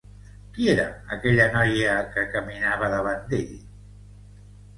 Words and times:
Qui 0.53 0.63
era 0.71 0.85
aquella 1.17 1.45
noia 1.57 1.91
que 2.15 2.23
caminava 2.33 2.91
davant 2.95 3.23
d'ell? 3.35 3.53